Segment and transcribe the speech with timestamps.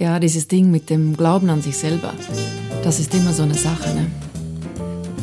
[0.00, 2.14] Ja, dieses Ding mit dem Glauben an sich selber,
[2.82, 3.90] das ist immer so eine Sache.
[3.90, 4.10] Ne?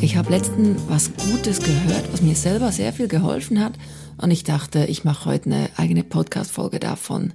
[0.00, 3.72] Ich habe letztens was Gutes gehört, was mir selber sehr viel geholfen hat
[4.18, 7.32] und ich dachte, ich mache heute eine eigene Podcast-Folge davon.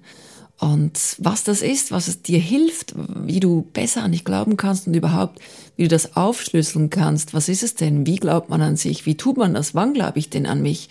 [0.58, 4.88] Und was das ist, was es dir hilft, wie du besser an dich glauben kannst
[4.88, 5.40] und überhaupt,
[5.76, 7.34] wie du das aufschlüsseln kannst.
[7.34, 8.08] Was ist es denn?
[8.08, 9.06] Wie glaubt man an sich?
[9.06, 9.76] Wie tut man das?
[9.76, 10.88] Wann glaube ich denn an mich?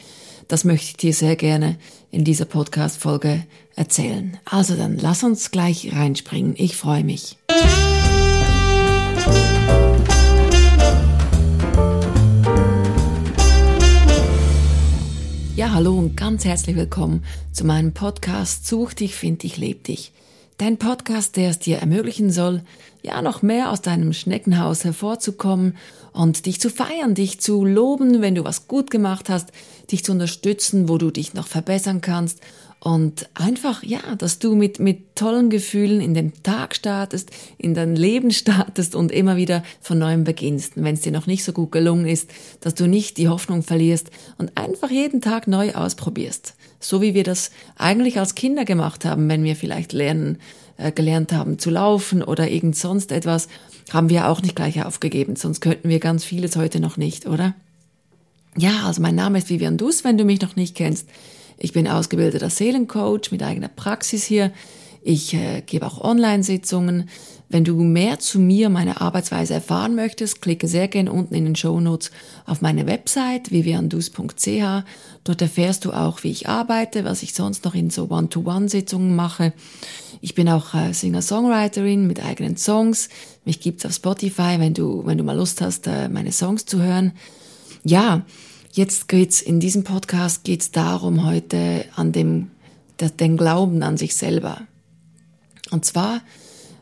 [0.53, 1.79] Das möchte ich dir sehr gerne
[2.11, 3.43] in dieser Podcast-Folge
[3.75, 4.37] erzählen.
[4.45, 6.53] Also dann lass uns gleich reinspringen.
[6.59, 7.39] Ich freue mich.
[15.57, 20.13] Ja, hallo und ganz herzlich willkommen zu meinem Podcast Such dich, find dich, leb dich.
[20.58, 22.63] Dein Podcast, der es dir ermöglichen soll,
[23.03, 25.79] ja, noch mehr aus deinem Schneckenhaus hervorzukommen
[26.12, 29.50] und dich zu feiern, dich zu loben, wenn du was gut gemacht hast,
[29.90, 32.41] dich zu unterstützen, wo du dich noch verbessern kannst
[32.84, 37.95] und einfach, ja, dass du mit, mit tollen Gefühlen in den Tag startest, in dein
[37.95, 40.72] Leben startest und immer wieder von neuem beginnst.
[40.75, 42.28] Wenn es dir noch nicht so gut gelungen ist,
[42.60, 46.56] dass du nicht die Hoffnung verlierst und einfach jeden Tag neu ausprobierst.
[46.80, 50.38] So wie wir das eigentlich als Kinder gemacht haben, wenn wir vielleicht lernen,
[50.77, 53.47] äh, gelernt haben zu laufen oder irgend sonst etwas,
[53.92, 57.55] haben wir auch nicht gleich aufgegeben, sonst könnten wir ganz vieles heute noch nicht, oder?
[58.56, 61.06] Ja, also mein Name ist Vivian Dus, wenn du mich noch nicht kennst.
[61.58, 64.53] Ich bin ausgebildeter Seelencoach mit eigener Praxis hier.
[65.05, 67.09] Ich äh, gebe auch Online-Sitzungen.
[67.48, 71.56] Wenn du mehr zu mir, meiner Arbeitsweise erfahren möchtest, klicke sehr gerne unten in den
[71.56, 72.11] Show Notes
[72.47, 74.84] auf meine Website viviandus.ch.
[75.25, 79.53] Dort erfährst du auch, wie ich arbeite, was ich sonst noch in so One-to-One-Sitzungen mache.
[80.20, 83.09] Ich bin auch äh, Singer-Songwriterin mit eigenen Songs.
[83.44, 86.81] Mich gibt's auf Spotify, wenn du, wenn du mal Lust hast, äh, meine Songs zu
[86.81, 87.12] hören.
[87.84, 88.25] Ja,
[88.73, 92.51] jetzt geht's in diesem Podcast geht's darum heute an dem,
[93.20, 94.62] den Glauben an sich selber.
[95.70, 96.23] Und zwar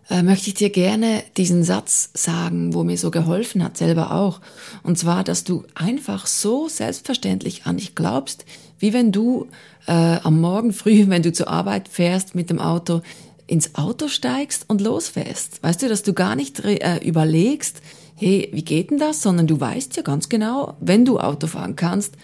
[0.09, 4.41] äh, möchte ich dir gerne diesen Satz sagen, wo mir so geholfen hat, selber auch.
[4.83, 8.45] Und zwar, dass du einfach so selbstverständlich an dich glaubst,
[8.79, 9.49] wie wenn du
[9.87, 13.03] äh, am Morgen früh, wenn du zur Arbeit fährst mit dem Auto,
[13.51, 15.61] ins Auto steigst und losfährst.
[15.63, 17.83] Weißt du, dass du gar nicht äh, überlegst,
[18.15, 21.75] hey, wie geht denn das, sondern du weißt ja ganz genau, wenn du Auto fahren
[21.75, 22.15] kannst,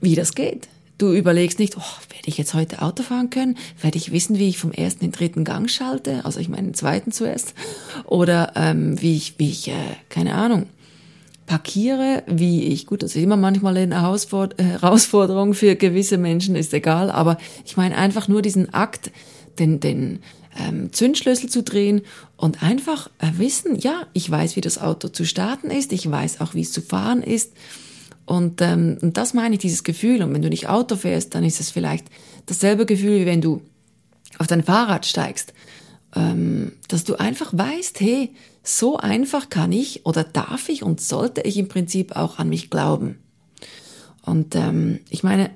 [0.00, 0.68] wie das geht.
[0.96, 3.58] Du überlegst nicht, oh, werde ich jetzt heute Auto fahren können?
[3.80, 6.24] Werde ich wissen, wie ich vom ersten in den dritten Gang schalte?
[6.24, 7.54] Also ich meine den zweiten zuerst.
[8.06, 9.74] Oder ähm, wie ich, wie ich, äh,
[10.08, 10.66] keine Ahnung,
[11.46, 17.10] parkiere, wie ich, gut, das ist immer manchmal eine Herausforderung für gewisse Menschen, ist egal,
[17.10, 19.10] aber ich meine einfach nur diesen Akt,
[19.58, 20.20] den, den
[20.58, 22.02] ähm, Zündschlüssel zu drehen
[22.36, 26.40] und einfach äh, wissen, ja, ich weiß, wie das Auto zu starten ist, ich weiß
[26.40, 27.52] auch, wie es zu fahren ist.
[28.26, 30.22] Und, ähm, und das meine ich, dieses Gefühl.
[30.22, 32.06] Und wenn du nicht Auto fährst, dann ist es vielleicht
[32.46, 33.62] dasselbe Gefühl, wie wenn du
[34.38, 35.52] auf dein Fahrrad steigst.
[36.14, 38.32] Ähm, dass du einfach weißt, hey,
[38.62, 42.70] so einfach kann ich oder darf ich und sollte ich im Prinzip auch an mich
[42.70, 43.18] glauben.
[44.22, 45.50] Und ähm, ich meine,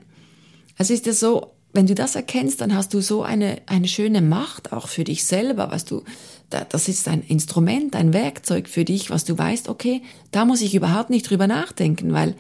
[0.77, 4.23] es ist ja so, wenn du das erkennst, dann hast du so eine, eine schöne
[4.23, 6.03] Macht auch für dich selber, was du,
[6.51, 10.75] das ist ein Instrument, ein Werkzeug für dich, was du weißt, okay, da muss ich
[10.75, 12.35] überhaupt nicht drüber nachdenken, weil,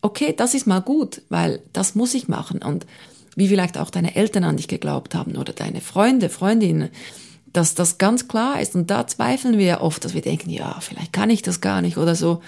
[0.00, 2.86] okay, das ist mal gut, weil das muss ich machen und
[3.36, 6.88] wie vielleicht auch deine Eltern an dich geglaubt haben oder deine Freunde, Freundinnen,
[7.52, 11.12] dass das ganz klar ist und da zweifeln wir oft, dass wir denken, ja, vielleicht
[11.12, 12.42] kann ich das gar nicht oder so.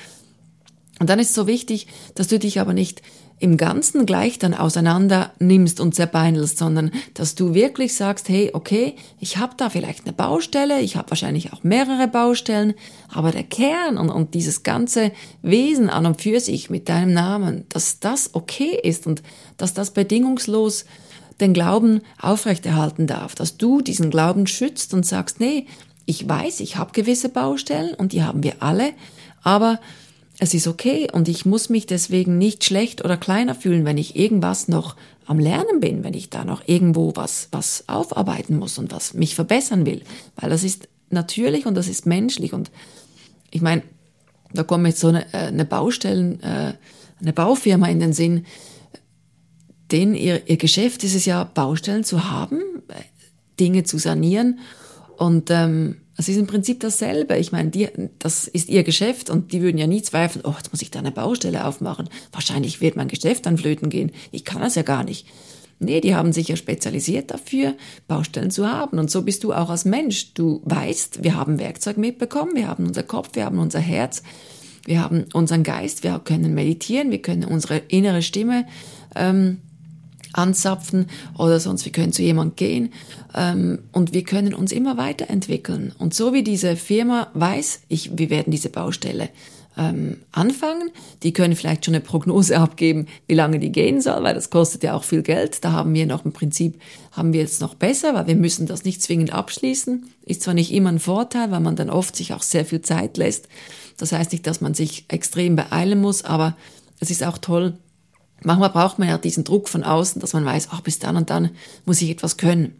[1.00, 3.02] Und dann ist es so wichtig, dass du dich aber nicht
[3.40, 8.94] im Ganzen gleich dann auseinander nimmst und zerbeinelst, sondern dass du wirklich sagst, hey, okay,
[9.18, 12.74] ich habe da vielleicht eine Baustelle, ich habe wahrscheinlich auch mehrere Baustellen,
[13.08, 17.64] aber der Kern und, und dieses ganze Wesen an und für sich mit deinem Namen,
[17.70, 19.22] dass das okay ist und
[19.56, 20.84] dass das bedingungslos
[21.40, 25.66] den Glauben aufrechterhalten darf, dass du diesen Glauben schützt und sagst, nee,
[26.04, 28.92] ich weiß, ich habe gewisse Baustellen und die haben wir alle,
[29.42, 29.80] aber
[30.42, 34.16] es ist okay und ich muss mich deswegen nicht schlecht oder kleiner fühlen, wenn ich
[34.16, 34.96] irgendwas noch
[35.26, 39.34] am Lernen bin, wenn ich da noch irgendwo was, was aufarbeiten muss und was mich
[39.34, 40.00] verbessern will.
[40.36, 42.70] Weil das ist natürlich und das ist menschlich und
[43.50, 43.82] ich meine,
[44.54, 46.72] da kommt jetzt so eine, äh, eine Baustellen, äh,
[47.20, 48.46] eine Baufirma in den Sinn,
[49.92, 52.62] denn ihr, ihr Geschäft ist es ja, Baustellen zu haben,
[53.60, 54.60] Dinge zu sanieren
[55.18, 57.36] und ähm, es ist im Prinzip dasselbe.
[57.38, 57.88] Ich meine, die,
[58.18, 60.98] das ist ihr Geschäft und die würden ja nie zweifeln, oh, jetzt muss ich da
[60.98, 62.10] eine Baustelle aufmachen.
[62.30, 64.12] Wahrscheinlich wird mein Geschäft dann flöten gehen.
[64.30, 65.26] Ich kann das ja gar nicht.
[65.78, 67.74] Nee, die haben sich ja spezialisiert dafür,
[68.06, 68.98] Baustellen zu haben.
[68.98, 70.34] Und so bist du auch als Mensch.
[70.34, 74.22] Du weißt, wir haben Werkzeug mitbekommen, wir haben unser Kopf, wir haben unser Herz,
[74.84, 78.66] wir haben unseren Geist, wir können meditieren, wir können unsere innere Stimme
[79.16, 79.62] ähm,
[80.32, 81.06] anzapfen
[81.38, 82.92] oder sonst wir können zu jemand gehen
[83.34, 85.92] ähm, und wir können uns immer weiterentwickeln.
[85.98, 89.28] Und so wie diese Firma weiß, ich, wir werden diese Baustelle
[89.76, 90.90] ähm, anfangen,
[91.22, 94.82] die können vielleicht schon eine Prognose abgeben, wie lange die gehen soll, weil das kostet
[94.82, 95.64] ja auch viel Geld.
[95.64, 96.80] Da haben wir noch im Prinzip,
[97.12, 100.10] haben wir jetzt noch besser, weil wir müssen das nicht zwingend abschließen.
[100.26, 103.16] Ist zwar nicht immer ein Vorteil, weil man dann oft sich auch sehr viel Zeit
[103.16, 103.48] lässt.
[103.96, 106.56] Das heißt nicht, dass man sich extrem beeilen muss, aber
[106.98, 107.74] es ist auch toll,
[108.42, 111.30] Manchmal braucht man ja diesen Druck von außen, dass man weiß, ach, bis dann und
[111.30, 111.50] dann
[111.84, 112.74] muss ich etwas können.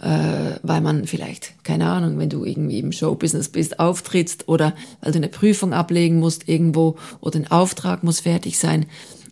[0.00, 5.12] Äh, weil man vielleicht, keine Ahnung, wenn du irgendwie im Showbusiness bist, auftrittst oder weil
[5.12, 8.86] du eine Prüfung ablegen musst irgendwo oder ein Auftrag muss fertig sein.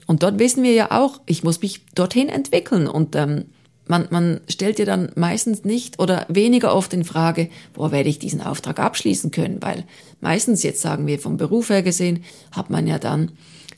[0.07, 3.47] Und dort wissen wir ja auch, ich muss mich dorthin entwickeln und ähm,
[3.91, 8.21] man, man stellt dir dann meistens nicht oder weniger oft in Frage, wo werde ich
[8.21, 9.85] diesen Auftrag abschließen können, weil
[10.21, 12.23] meistens, jetzt sagen wir vom Beruf her gesehen,
[12.53, 13.33] hat man ja dann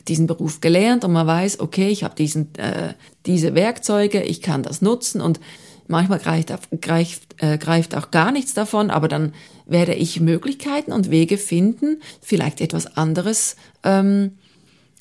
[0.09, 2.95] diesen Beruf gelernt und man weiß, okay, ich habe diesen, äh,
[3.27, 5.41] diese Werkzeuge, ich kann das nutzen und
[5.87, 9.35] manchmal greift, greift, äh, greift auch gar nichts davon, aber dann
[9.67, 14.39] werde ich Möglichkeiten und Wege finden, vielleicht etwas anderes ähm,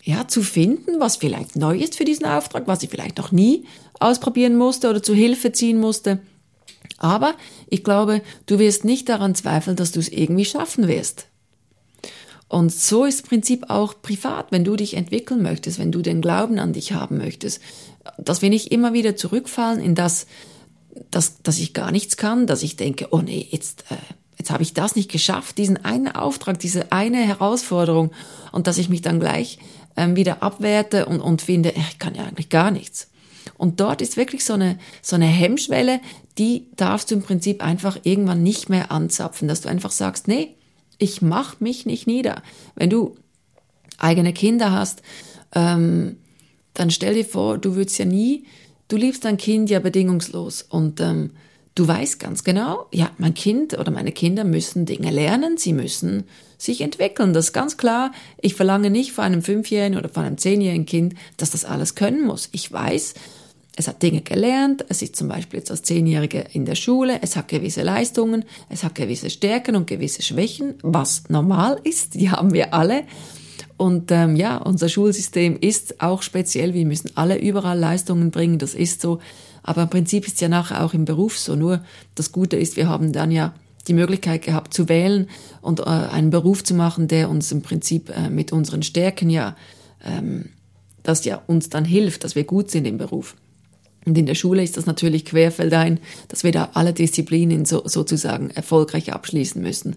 [0.03, 3.65] ja, zu finden, was vielleicht neu ist für diesen Auftrag, was ich vielleicht noch nie
[3.99, 6.19] ausprobieren musste oder zu Hilfe ziehen musste.
[6.97, 7.35] Aber
[7.67, 11.27] ich glaube, du wirst nicht daran zweifeln, dass du es irgendwie schaffen wirst.
[12.51, 16.19] Und so ist im Prinzip auch privat, wenn du dich entwickeln möchtest, wenn du den
[16.19, 17.61] Glauben an dich haben möchtest,
[18.17, 20.27] dass wir nicht immer wieder zurückfallen in das,
[21.11, 23.95] dass, dass ich gar nichts kann, dass ich denke, oh nee, jetzt, äh,
[24.37, 28.11] jetzt habe ich das nicht geschafft, diesen einen Auftrag, diese eine Herausforderung
[28.51, 29.57] und dass ich mich dann gleich
[29.95, 33.07] ähm, wieder abwerte und, und finde, ich kann ja eigentlich gar nichts.
[33.57, 36.01] Und dort ist wirklich so eine, so eine Hemmschwelle,
[36.37, 40.57] die darfst du im Prinzip einfach irgendwann nicht mehr anzapfen, dass du einfach sagst, nee,
[41.01, 42.43] ich mach mich nicht nieder.
[42.75, 43.15] Wenn du
[43.97, 45.01] eigene Kinder hast,
[45.53, 46.17] ähm,
[46.73, 48.45] dann stell dir vor, du würdest ja nie,
[48.87, 51.31] du liebst dein Kind ja bedingungslos und ähm,
[51.73, 56.25] du weißt ganz genau, ja, mein Kind oder meine Kinder müssen Dinge lernen, sie müssen
[56.59, 57.33] sich entwickeln.
[57.33, 58.11] Das ist ganz klar.
[58.39, 62.25] Ich verlange nicht von einem Fünfjährigen oder von einem Zehnjährigen Kind, dass das alles können
[62.25, 62.49] muss.
[62.51, 63.15] Ich weiß,
[63.75, 67.35] es hat Dinge gelernt, es ist zum Beispiel jetzt als Zehnjährige in der Schule, es
[67.35, 72.53] hat gewisse Leistungen, es hat gewisse Stärken und gewisse Schwächen, was normal ist, die haben
[72.53, 73.03] wir alle.
[73.77, 78.75] Und ähm, ja, unser Schulsystem ist auch speziell, wir müssen alle überall Leistungen bringen, das
[78.75, 79.19] ist so.
[79.63, 81.55] Aber im Prinzip ist es ja nachher auch im Beruf so.
[81.55, 81.83] Nur
[82.15, 83.53] das Gute ist, wir haben dann ja
[83.87, 85.29] die Möglichkeit gehabt zu wählen
[85.61, 89.55] und äh, einen Beruf zu machen, der uns im Prinzip äh, mit unseren Stärken ja,
[90.05, 90.49] ähm,
[91.03, 93.35] das ja uns dann hilft, dass wir gut sind im Beruf.
[94.05, 98.49] Und in der Schule ist das natürlich querfeldein, dass wir da alle Disziplinen so, sozusagen
[98.49, 99.95] erfolgreich abschließen müssen.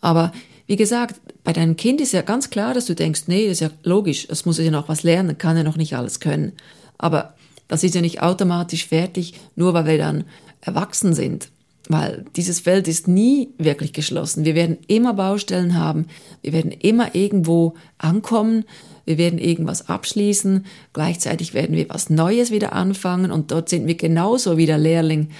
[0.00, 0.32] Aber
[0.66, 3.60] wie gesagt, bei deinem Kind ist ja ganz klar, dass du denkst, nee, das ist
[3.60, 6.52] ja logisch, es muss ja noch was lernen, kann ja noch nicht alles können.
[6.96, 7.34] Aber
[7.66, 10.24] das ist ja nicht automatisch fertig, nur weil wir dann
[10.60, 11.48] erwachsen sind.
[11.88, 14.44] Weil dieses Feld ist nie wirklich geschlossen.
[14.44, 16.06] Wir werden immer Baustellen haben,
[16.42, 18.64] wir werden immer irgendwo ankommen,
[19.10, 23.32] wir werden irgendwas abschließen, gleichzeitig werden wir was Neues wieder anfangen.
[23.32, 25.30] Und dort sind wir genauso wieder Lehrling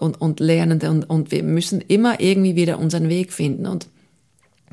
[0.00, 0.90] und, und Lernende.
[0.90, 3.66] Und, und wir müssen immer irgendwie wieder unseren Weg finden.
[3.66, 3.86] Und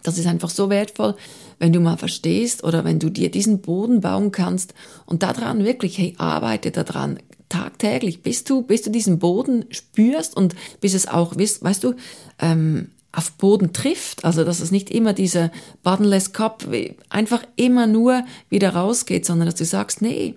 [0.02, 1.14] das ist einfach so wertvoll,
[1.60, 4.74] wenn du mal verstehst oder wenn du dir diesen Boden bauen kannst
[5.06, 7.20] und daran wirklich, hey, arbeite daran,
[7.50, 11.94] tagtäglich, bis du, bis du diesen Boden spürst und bis es auch, weißt, weißt du,
[12.40, 16.68] ähm, auf Boden trifft, also dass es nicht immer dieser buttonless Cup
[17.10, 20.36] einfach immer nur wieder rausgeht, sondern dass du sagst, nee,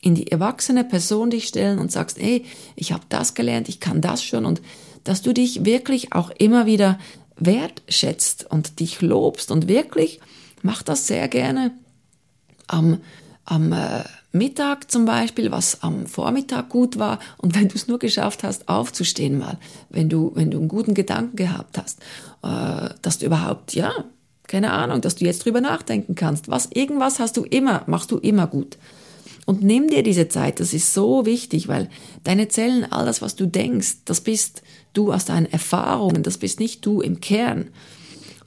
[0.00, 4.00] in die erwachsene Person dich stellen und sagst, hey, ich habe das gelernt, ich kann
[4.00, 4.46] das schon.
[4.46, 4.62] Und
[5.04, 6.98] dass du dich wirklich auch immer wieder
[7.36, 9.50] wertschätzt und dich lobst.
[9.50, 10.18] Und wirklich
[10.62, 11.72] mach das sehr gerne
[12.66, 13.02] am,
[13.44, 17.98] am äh, Mittag zum Beispiel, was am Vormittag gut war und wenn du es nur
[17.98, 19.58] geschafft hast, aufzustehen mal,
[19.90, 22.00] wenn du, wenn du einen guten Gedanken gehabt hast,
[22.42, 23.92] äh, dass du überhaupt, ja,
[24.48, 26.48] keine Ahnung, dass du jetzt drüber nachdenken kannst.
[26.48, 28.78] Was, irgendwas hast du immer, machst du immer gut.
[29.44, 31.88] Und nimm dir diese Zeit, das ist so wichtig, weil
[32.22, 34.62] deine Zellen, all das, was du denkst, das bist
[34.92, 37.68] du aus deinen Erfahrungen, das bist nicht du im Kern.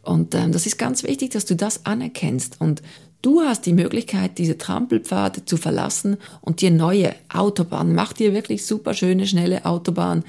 [0.03, 2.61] Und ähm, das ist ganz wichtig, dass du das anerkennst.
[2.61, 2.81] Und
[3.25, 8.67] Du hast die Möglichkeit, diese Trampelpfade zu verlassen und dir neue Autobahnen, mach dir wirklich
[8.67, 10.23] super schöne, schnelle Autobahn,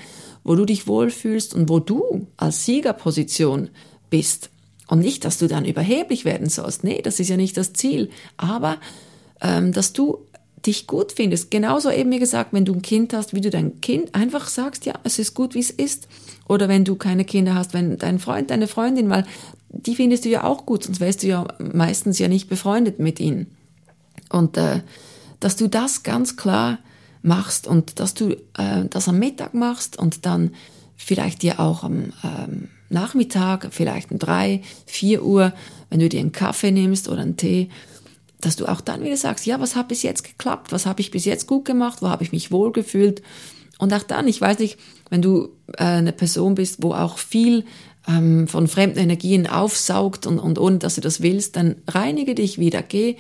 [0.45, 3.69] wo du dich wohlfühlst und wo du als Siegerposition
[4.09, 4.49] bist.
[4.89, 6.85] Und nicht, dass du dann überheblich werden sollst.
[6.85, 8.09] Nee, das ist ja nicht das Ziel.
[8.39, 8.79] Aber,
[9.43, 10.21] ähm, dass du
[10.65, 11.51] dich gut findest.
[11.51, 14.87] Genauso eben wie gesagt, wenn du ein Kind hast, wie du dein Kind einfach sagst,
[14.87, 16.09] ja, es ist gut, wie es ist.
[16.49, 19.27] Oder wenn du keine Kinder hast, wenn dein Freund, deine Freundin, weil
[19.69, 23.21] die findest du ja auch gut, sonst wärst du ja meistens ja nicht befreundet mit
[23.21, 23.47] ihnen.
[24.31, 24.81] Und äh,
[25.41, 26.79] dass du das ganz klar
[27.23, 30.53] machst und dass du äh, das am Mittag machst und dann
[30.97, 35.53] vielleicht dir auch am ähm, Nachmittag, vielleicht um drei, vier Uhr,
[35.91, 37.69] wenn du dir einen Kaffee nimmst oder einen Tee,
[38.41, 40.73] dass du auch dann wieder sagst, ja, was hat bis jetzt geklappt?
[40.73, 42.01] Was habe ich bis jetzt gut gemacht?
[42.01, 43.23] Wo habe ich mich wohlgefühlt?
[43.79, 44.79] Und auch dann, ich weiß nicht,
[45.11, 47.65] wenn du äh, eine Person bist, wo auch viel
[48.09, 52.59] ähm, von fremden Energien aufsaugt und, und ohne dass du das willst, dann reinige dich
[52.59, 53.17] wieder, geh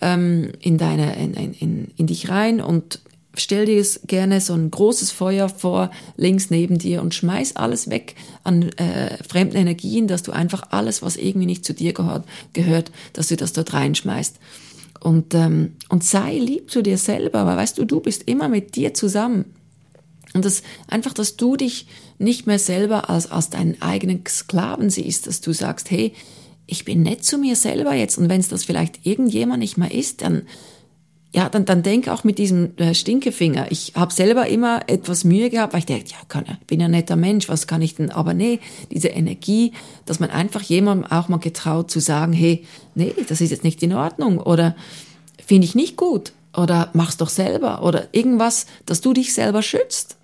[0.00, 3.00] ähm, in deine, in, in, in dich rein und
[3.34, 8.14] stell dir gerne so ein großes Feuer vor, links neben dir und schmeiß alles weg
[8.44, 12.90] an äh, fremden Energien, dass du einfach alles, was irgendwie nicht zu dir gehört, gehört
[13.12, 14.36] dass du das dort reinschmeißt.
[15.00, 18.76] Und, ähm, und sei lieb zu dir selber, weil weißt du, du bist immer mit
[18.76, 19.46] dir zusammen.
[20.34, 21.86] Und das einfach, dass du dich
[22.20, 26.12] nicht mehr selber als, als deinen eigenen Sklaven siehst, dass du sagst, hey,
[26.66, 28.18] ich bin nett zu mir selber jetzt.
[28.18, 30.42] Und wenn es das vielleicht irgendjemand nicht mehr ist, dann,
[31.32, 33.72] ja, dann, dann denk auch mit diesem äh, Stinkefinger.
[33.72, 36.92] Ich habe selber immer etwas Mühe gehabt, weil ich dachte, ja, kann, bin ja ein
[36.92, 38.10] netter Mensch, was kann ich denn?
[38.10, 38.60] Aber nee,
[38.92, 39.72] diese Energie,
[40.04, 43.82] dass man einfach jemandem auch mal getraut zu sagen, hey, nee, das ist jetzt nicht
[43.82, 44.76] in Ordnung oder
[45.44, 50.16] finde ich nicht gut oder mach's doch selber oder irgendwas, dass du dich selber schützt.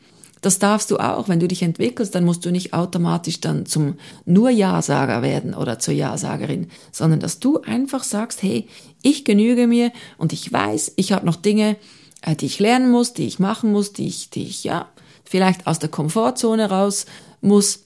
[0.46, 1.28] Das darfst du auch.
[1.28, 5.80] Wenn du dich entwickelst, dann musst du nicht automatisch dann zum nur Ja-Sager werden oder
[5.80, 8.68] zur Ja-Sagerin, sondern dass du einfach sagst, hey,
[9.02, 11.74] ich genüge mir und ich weiß, ich habe noch Dinge,
[12.22, 14.88] äh, die ich lernen muss, die ich machen muss, die ich, die ich, ja,
[15.24, 17.06] vielleicht aus der Komfortzone raus
[17.40, 17.80] muss.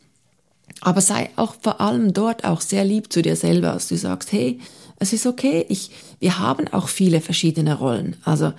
[0.82, 4.32] Aber sei auch vor allem dort auch sehr lieb zu dir selber, dass du sagst,
[4.32, 4.60] hey,
[4.98, 8.16] es ist okay, ich, wir haben auch viele verschiedene Rollen.
[8.22, 8.52] Also,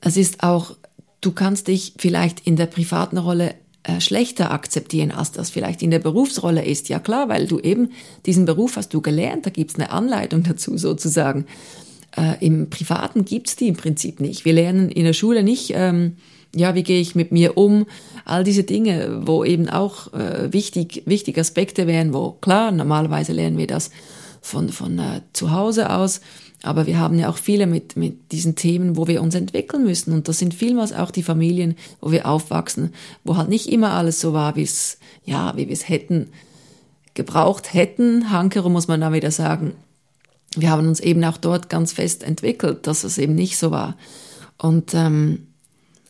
[0.00, 0.76] es ist auch
[1.22, 5.90] Du kannst dich vielleicht in der privaten Rolle äh, schlechter akzeptieren, als das vielleicht in
[5.90, 6.88] der Berufsrolle ist.
[6.88, 7.92] Ja klar, weil du eben
[8.26, 11.46] diesen Beruf hast du gelernt, da gibt's eine Anleitung dazu sozusagen.
[12.16, 14.44] Äh, Im Privaten gibt's die im Prinzip nicht.
[14.44, 16.16] Wir lernen in der Schule nicht, ähm,
[16.54, 17.86] ja, wie gehe ich mit mir um,
[18.24, 23.58] all diese Dinge, wo eben auch äh, wichtig, wichtige Aspekte wären, wo klar, normalerweise lernen
[23.58, 23.90] wir das
[24.42, 26.20] von, von äh, zu Hause aus.
[26.62, 30.12] Aber wir haben ja auch viele mit, mit diesen Themen, wo wir uns entwickeln müssen.
[30.12, 32.92] Und das sind vielmals auch die Familien, wo wir aufwachsen,
[33.24, 36.28] wo halt nicht immer alles so war, wie es, ja, wie wir es hätten,
[37.14, 38.30] gebraucht hätten.
[38.30, 39.72] Hankero muss man da wieder sagen.
[40.54, 43.96] Wir haben uns eben auch dort ganz fest entwickelt, dass es eben nicht so war.
[44.58, 45.48] Und, ähm,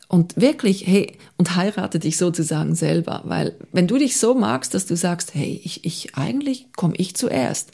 [0.07, 4.85] und wirklich, hey, und heirate dich sozusagen selber, weil wenn du dich so magst, dass
[4.85, 7.71] du sagst, hey, ich, ich, eigentlich komme ich zuerst.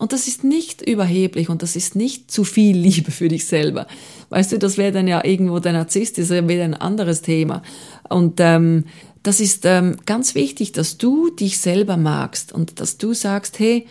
[0.00, 3.86] Und das ist nicht überheblich und das ist nicht zu viel Liebe für dich selber.
[4.30, 7.62] Weißt du, das wäre dann ja irgendwo der Narzisst, das wäre wieder ein anderes Thema.
[8.08, 8.86] Und ähm,
[9.22, 13.86] das ist ähm, ganz wichtig, dass du dich selber magst und dass du sagst, hey,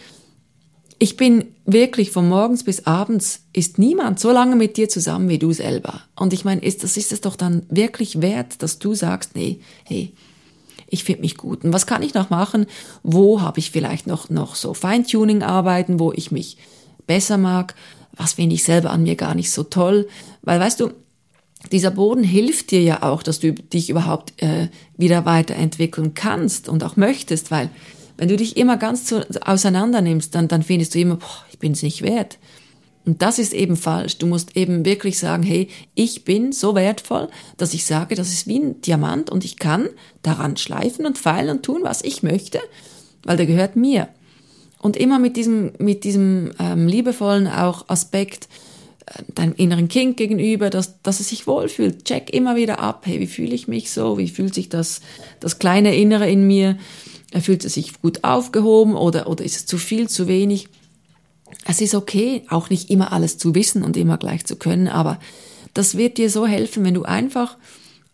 [0.97, 5.37] ich bin wirklich von morgens bis abends ist niemand so lange mit dir zusammen wie
[5.37, 6.01] du selber.
[6.15, 9.59] Und ich meine, ist, das ist es doch dann wirklich wert, dass du sagst, nee,
[9.83, 10.11] hey,
[10.89, 11.63] ich finde mich gut.
[11.63, 12.65] Und was kann ich noch machen?
[13.03, 16.57] Wo habe ich vielleicht noch, noch so Feintuning-Arbeiten, wo ich mich
[17.07, 17.75] besser mag?
[18.13, 20.07] Was finde ich selber an mir gar nicht so toll?
[20.41, 20.91] Weil, weißt du,
[21.71, 26.83] dieser Boden hilft dir ja auch, dass du dich überhaupt äh, wieder weiterentwickeln kannst und
[26.83, 27.69] auch möchtest, weil
[28.17, 31.59] wenn du dich immer ganz zu, auseinander nimmst, dann, dann findest du immer, boah, ich
[31.59, 32.37] bin es nicht wert.
[33.09, 34.19] Und das ist eben falsch.
[34.19, 38.45] Du musst eben wirklich sagen, hey, ich bin so wertvoll, dass ich sage, das ist
[38.45, 39.89] wie ein Diamant und ich kann
[40.21, 42.59] daran schleifen und feilen und tun, was ich möchte,
[43.23, 44.09] weil der gehört mir.
[44.77, 48.47] Und immer mit diesem, mit diesem ähm, liebevollen auch Aspekt
[49.07, 52.05] äh, deinem inneren Kind gegenüber, dass, dass es sich wohlfühlt.
[52.05, 54.19] Check immer wieder ab, hey, wie fühle ich mich so?
[54.19, 55.01] Wie fühlt sich das,
[55.39, 56.77] das kleine Innere in mir?
[57.41, 60.67] Fühlt es sich gut aufgehoben oder, oder ist es zu viel, zu wenig?
[61.65, 65.19] Es ist okay, auch nicht immer alles zu wissen und immer gleich zu können, aber
[65.73, 67.57] das wird dir so helfen, wenn du einfach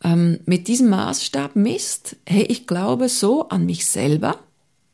[0.04, 4.39] ähm, mit diesem Maßstab misst, hey, ich glaube so an mich selber,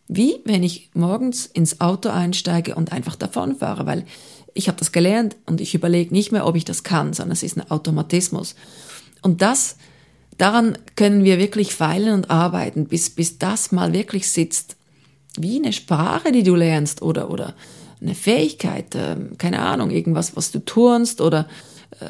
[0.08, 4.06] wie wenn ich morgens ins Auto einsteige und einfach davonfahre, weil
[4.54, 7.44] ich habe das gelernt und ich überlege nicht mehr, ob ich das kann, sondern es
[7.44, 8.56] ist ein Automatismus.
[9.22, 9.78] Und das,
[10.38, 14.76] daran können wir wirklich feilen und arbeiten, bis, bis das mal wirklich sitzt.
[15.38, 17.56] Wie eine Sprache, die du lernst oder, oder
[18.02, 21.48] eine Fähigkeit, ähm, keine Ahnung, irgendwas, was du turnst oder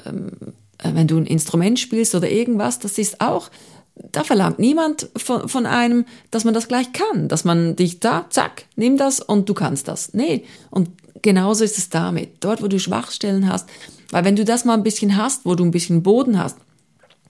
[0.05, 0.31] ähm,
[0.77, 3.49] äh, wenn du ein Instrument spielst oder irgendwas, das ist auch,
[3.95, 8.25] da verlangt niemand von, von einem, dass man das gleich kann, dass man dich da,
[8.29, 10.13] zack, nimm das und du kannst das.
[10.13, 10.89] Nee, und
[11.21, 12.37] genauso ist es damit.
[12.39, 13.67] Dort, wo du Schwachstellen hast,
[14.11, 16.57] weil wenn du das mal ein bisschen hast, wo du ein bisschen Boden hast,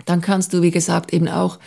[0.05, 1.59] dann kannst du, wie gesagt, eben auch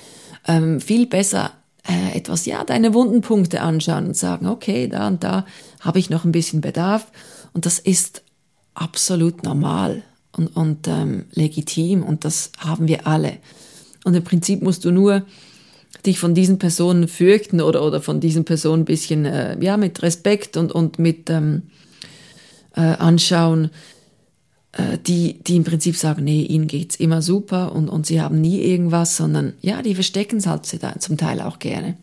[0.46, 1.52] ähm, viel besser
[1.86, 5.46] äh, etwas, ja, deine Wundenpunkte anschauen und sagen, okay, da und da
[5.80, 7.06] habe ich noch ein bisschen Bedarf.
[7.52, 8.22] Und das ist
[8.74, 10.02] absolut normal
[10.36, 13.38] und, und ähm, legitim und das haben wir alle.
[14.04, 15.24] Und im Prinzip musst du nur
[16.04, 20.02] dich von diesen Personen fürchten oder, oder von diesen Personen ein bisschen äh, ja, mit
[20.02, 21.62] Respekt und, und mit ähm,
[22.76, 23.70] äh, anschauen,
[25.06, 28.60] die, die im Prinzip sagen, nee, ihnen geht's immer super und, und sie haben nie
[28.60, 31.96] irgendwas, sondern ja, die verstecken es halt zum Teil auch gerne.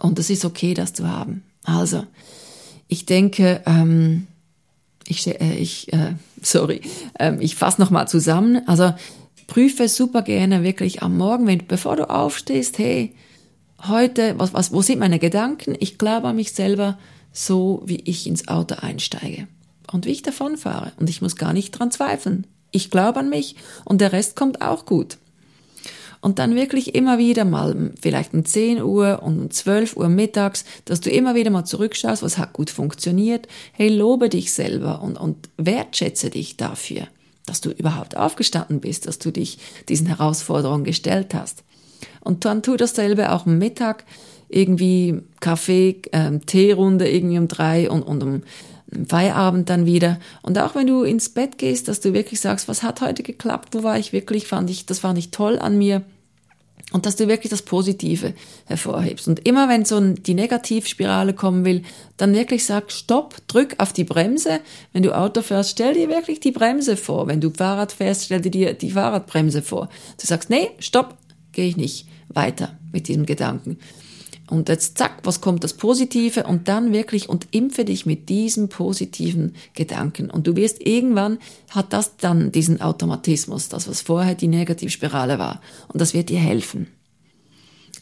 [0.00, 1.42] Und es ist okay, das zu haben.
[1.62, 2.04] Also,
[2.88, 4.26] ich denke, ähm,
[5.06, 6.80] ich, äh, ich äh, sorry,
[7.18, 8.66] ähm, ich fasse nochmal zusammen.
[8.66, 8.92] Also,
[9.46, 13.14] prüfe super gerne wirklich am Morgen, wenn, bevor du aufstehst, hey,
[13.86, 15.76] heute, was, was, wo sind meine Gedanken?
[15.78, 16.98] Ich glaube an mich selber,
[17.32, 19.46] so wie ich ins Auto einsteige
[19.92, 20.92] und wie ich davonfahre.
[20.98, 22.46] Und ich muss gar nicht dran zweifeln.
[22.70, 25.18] Ich glaube an mich und der Rest kommt auch gut.
[26.20, 30.64] Und dann wirklich immer wieder mal, vielleicht um 10 Uhr und um 12 Uhr mittags,
[30.84, 33.46] dass du immer wieder mal zurückschaust, was hat gut funktioniert.
[33.72, 37.06] Hey, lobe dich selber und, und wertschätze dich dafür
[37.46, 41.62] dass du überhaupt aufgestanden bist, dass du dich diesen Herausforderungen gestellt hast.
[42.20, 44.04] Und dann tu dasselbe auch am Mittag,
[44.48, 48.42] irgendwie Kaffee, ähm, Teerunde irgendwie um drei und, und um
[49.08, 50.18] Feierabend dann wieder.
[50.42, 53.74] Und auch wenn du ins Bett gehst, dass du wirklich sagst, was hat heute geklappt,
[53.74, 56.02] wo war ich wirklich, fand ich, das fand ich toll an mir
[56.92, 58.32] und dass du wirklich das Positive
[58.66, 59.26] hervorhebst.
[59.26, 61.82] Und immer wenn so die Negativspirale kommen will,
[62.16, 64.60] dann wirklich sag, stopp, drück auf die Bremse.
[64.92, 67.26] Wenn du Auto fährst, stell dir wirklich die Bremse vor.
[67.26, 69.88] Wenn du Fahrrad fährst, stell dir die Fahrradbremse vor.
[70.20, 71.16] Du sagst, nee, stopp,
[71.50, 73.78] gehe ich nicht weiter mit diesem Gedanken.
[74.48, 78.68] Und jetzt zack, was kommt das Positive und dann wirklich und impfe dich mit diesem
[78.68, 80.30] positiven Gedanken.
[80.30, 81.38] Und du wirst irgendwann
[81.70, 85.60] hat das dann diesen Automatismus, das was vorher die Negativspirale war.
[85.88, 86.86] Und das wird dir helfen.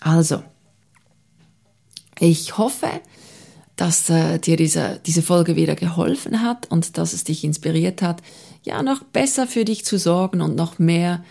[0.00, 0.42] Also,
[2.20, 2.88] ich hoffe,
[3.76, 8.22] dass äh, dir diese, diese Folge wieder geholfen hat und dass es dich inspiriert hat,
[8.62, 11.24] ja, noch besser für dich zu sorgen und noch mehr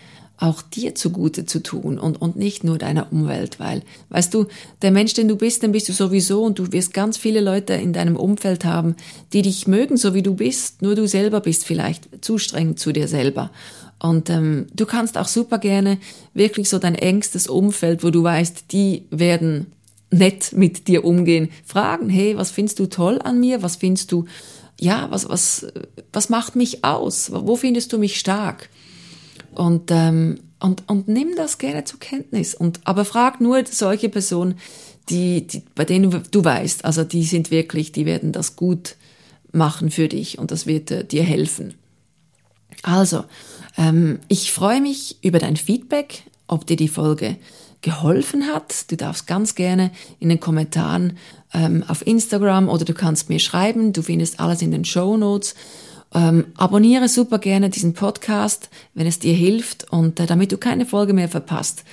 [0.44, 4.48] auch dir zugute zu tun und, und nicht nur deiner Umwelt, weil, weißt du,
[4.82, 7.74] der Mensch, den du bist, den bist du sowieso und du wirst ganz viele Leute
[7.74, 8.96] in deinem Umfeld haben,
[9.32, 12.92] die dich mögen, so wie du bist, nur du selber bist vielleicht zu streng zu
[12.92, 13.52] dir selber.
[14.00, 15.98] Und ähm, du kannst auch super gerne
[16.34, 19.68] wirklich so dein engstes Umfeld, wo du weißt, die werden
[20.12, 23.64] nett mit dir umgehen, fragen, hey, was findest du toll an mir?
[23.64, 24.26] Was findest du,
[24.78, 25.68] ja, was, was,
[26.12, 27.32] was macht mich aus?
[27.34, 28.70] Wo findest du mich stark?
[29.56, 32.56] Und, ähm, und, und nimm das gerne zur Kenntnis.
[32.56, 34.56] Und, aber frag nur solche Personen,
[35.10, 38.96] die, die, bei denen du weißt, also die sind wirklich, die werden das gut
[39.52, 41.76] machen für dich und das wird äh, dir helfen.
[42.82, 43.24] Also,
[43.78, 47.38] ähm, ich freue mich über dein Feedback, ob dir die Folge
[47.82, 48.90] geholfen hat.
[48.90, 51.18] Du darfst ganz gerne in den Kommentaren
[51.54, 53.94] ähm, auf Instagram oder du kannst mir schreiben.
[53.94, 55.54] Du findest alles in den Show Notes.
[56.14, 60.86] Ähm, abonniere super gerne diesen Podcast, wenn es dir hilft und äh, damit du keine
[60.86, 61.84] Folge mehr verpasst.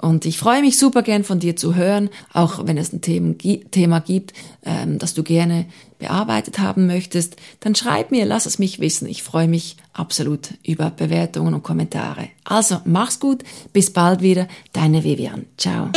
[0.00, 4.00] Und ich freue mich super gern von dir zu hören, auch wenn es ein Thema,
[4.00, 4.32] gibt,
[4.64, 5.66] ähm, das du gerne
[5.98, 9.06] bearbeitet haben möchtest, dann schreib mir, lass es mich wissen.
[9.06, 12.28] Ich freue mich absolut über Bewertungen und Kommentare.
[12.44, 15.44] Also, mach's gut, bis bald wieder, deine Vivian.
[15.58, 15.90] Ciao.